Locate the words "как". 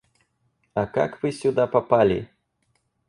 0.87-1.21